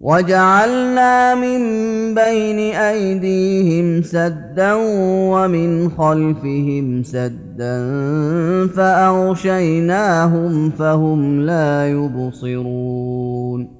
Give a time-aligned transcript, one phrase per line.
[0.00, 1.58] وجعلنا من
[2.14, 4.74] بين أيديهم سدا
[5.34, 7.86] ومن خلفهم سدا
[8.76, 13.78] فأغشيناهم فهم لا يبصرون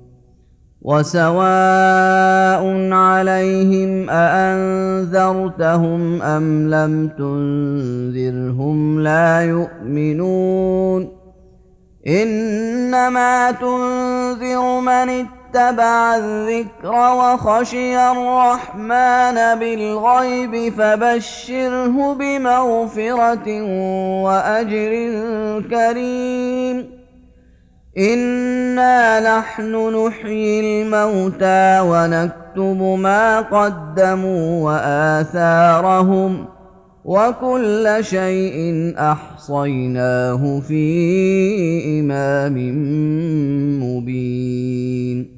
[0.83, 5.43] وسواء عليهم أأنذرتهم
[6.23, 11.09] أم لم تنذرهم لا يؤمنون
[12.07, 23.63] إنما تنذر من اتبع الذكر وخشي الرحمن بالغيب فبشره بمغفرة
[24.23, 24.93] وأجر
[25.71, 26.99] كريم.
[27.99, 36.45] إنا نحن نحيي الموتى ونكتب ما قدموا وآثارهم
[37.05, 42.57] وكل شيء أحصيناه في إمام
[43.83, 45.38] مبين.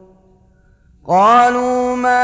[1.07, 2.21] قالوا ما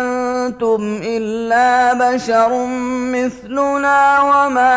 [0.00, 2.66] أنتم إلا بشر
[3.14, 4.74] مثلنا وما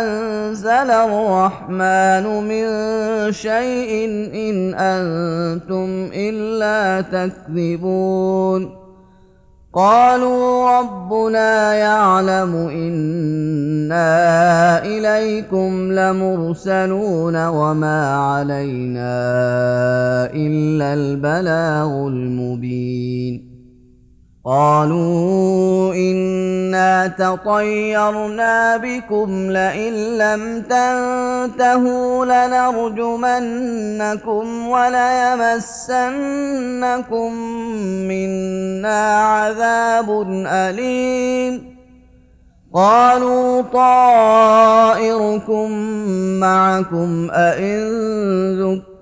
[0.00, 2.66] أنزل الرحمن من
[3.32, 8.83] شيء إن أنتم إلا تكذبون
[9.74, 14.04] قالوا ربنا يعلم إنا
[14.84, 19.14] إليكم لمرسلون وما علينا
[20.34, 23.43] إلا البلاغ المبين.
[24.46, 33.48] قالوا إنا تطيرنا بكم لئن لم تنتهوا لنرجمنكم
[34.68, 36.04] وليمسنكم
[38.08, 41.74] منا عذاب أليم
[42.74, 45.10] قالوا طائركم
[46.40, 47.80] معكم أئن
[48.60, 48.93] ذكرتم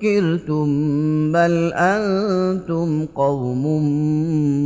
[1.32, 3.64] بل أنتم قوم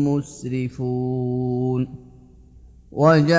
[0.08, 2.06] مسرفون.
[2.92, 3.36] وجاء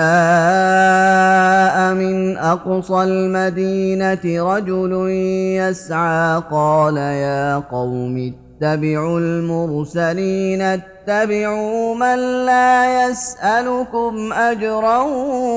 [1.93, 5.09] من أقصى المدينة رجل
[5.57, 15.01] يسعى قال يا قوم اتبعوا المرسلين اتبعوا من لا يسألكم أجرا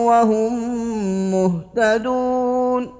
[0.06, 0.52] وهم
[1.32, 2.99] مهتدون.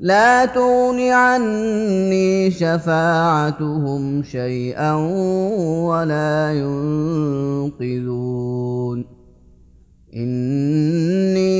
[0.00, 4.94] لا تغن عني شفاعتهم شيئا
[5.84, 6.52] ولا
[7.80, 9.06] ينقذون.
[10.16, 11.56] إني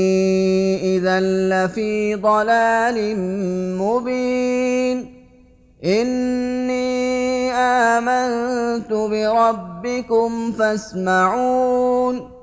[0.97, 3.15] إذا لفي ضلال
[3.77, 5.05] مبين.
[5.85, 12.36] إني آمنت بربكم فاسمعون.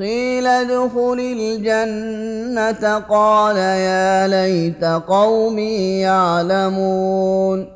[0.00, 2.98] قيل ادخل الجنة.
[2.98, 7.66] قال يا ليت قومي يعلمون.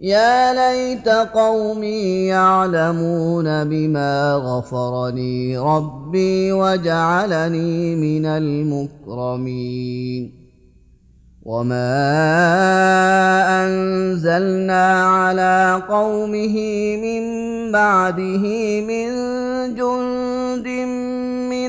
[0.00, 10.44] يا ليت قومي يعلمون بما غفر لي ربي وجعلني من المكرمين.
[11.44, 11.84] وما
[13.64, 16.56] أنزلنا على قومه
[16.96, 17.22] من
[17.72, 18.44] بعده
[18.80, 19.08] من
[19.74, 20.66] جند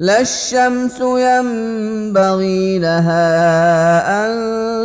[0.00, 3.26] لا الشمس ينبغي لها
[4.26, 4.30] أن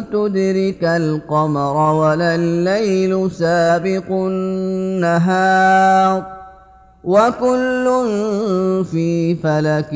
[0.09, 5.43] تدرك القمر ولا الليل سابق النهار
[7.03, 7.85] وكل
[8.91, 9.93] في فلك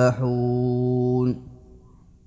[0.00, 1.50] يسبحون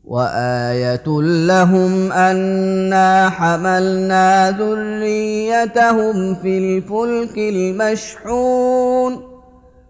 [0.05, 9.32] وآية لهم أنا حملنا ذريتهم في الفلك المشحون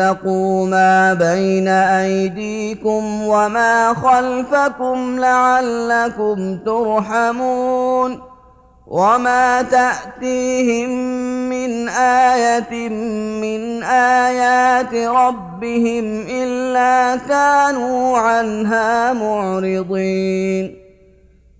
[0.00, 8.18] واتقوا ما بين أيديكم وما خلفكم لعلكم ترحمون
[8.86, 10.90] وما تأتيهم
[11.48, 12.88] من آية
[13.40, 20.79] من آيات ربهم إلا كانوا عنها معرضين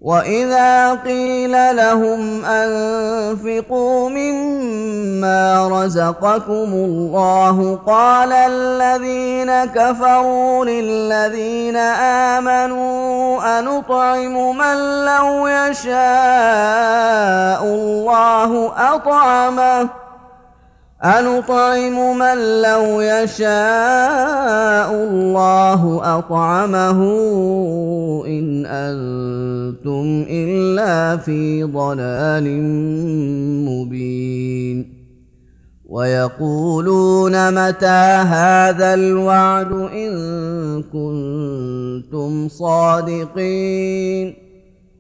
[0.01, 11.77] واذا قيل لهم انفقوا مما رزقكم الله قال الذين كفروا للذين
[12.37, 16.01] امنوا انطعم من لو يشاء
[17.65, 19.89] الله اطعمه
[21.05, 27.01] أنطعم من لو يشاء الله أطعمه
[28.27, 32.63] إن أنتم إلا في ضلال
[33.69, 35.01] مبين.
[35.89, 40.13] ويقولون متى هذا الوعد إن
[40.83, 44.50] كنتم صادقين.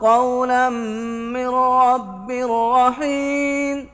[0.00, 0.68] قولا
[1.34, 3.86] من رب رحيم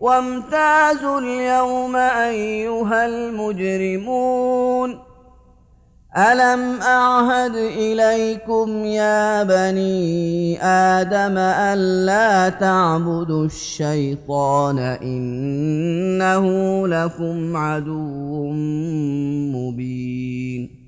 [0.00, 4.98] وامتازوا اليوم أيها المجرمون.
[6.16, 16.44] ألم أعهد إليكم يا بني آدم الا تعبدوا الشيطان إنه
[16.88, 18.52] لكم عدو
[19.52, 20.87] مبين.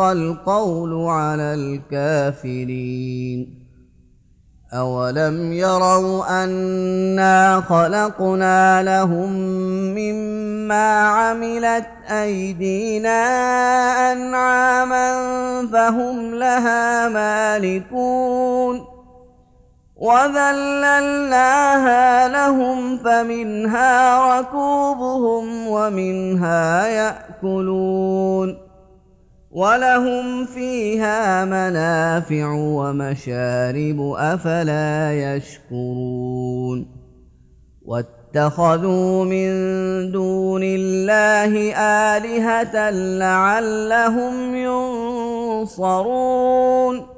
[0.00, 3.68] القول على الكافرين.
[4.74, 9.32] أولم يروا أنا خلقنا لهم
[9.94, 13.22] مما عملت أيدينا
[14.12, 15.12] أنعاما
[15.72, 18.84] فهم لها مالكون.
[19.96, 28.67] وذللناها لهم فمنها ركوبهم ومنها يأكلون.
[29.50, 36.86] ولهم فيها منافع ومشارب افلا يشكرون
[37.84, 39.50] واتخذوا من
[40.12, 41.72] دون الله
[42.16, 44.54] الهه لعلهم
[45.64, 47.17] ينصرون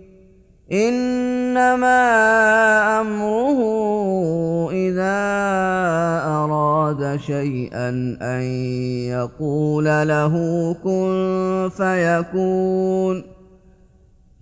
[0.73, 2.01] إنما
[3.01, 3.59] أمره
[4.71, 5.21] إذا
[6.25, 7.89] أراد شيئا
[8.21, 8.41] أن
[9.11, 10.33] يقول له
[10.83, 13.23] كن فيكون.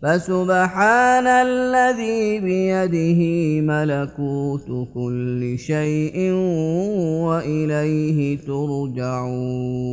[0.04, 3.22] فسبحان الذي بيده
[3.62, 6.32] ملكوت كل شيء
[7.26, 9.90] وإليه ترجعون.